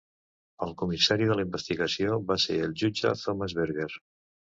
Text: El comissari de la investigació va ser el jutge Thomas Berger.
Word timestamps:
El 0.67 0.71
comissari 0.77 1.27
de 1.31 1.35
la 1.39 1.43
investigació 1.47 2.17
va 2.31 2.37
ser 2.45 2.57
el 2.69 2.73
jutge 2.85 3.13
Thomas 3.25 3.55
Berger. 3.61 3.87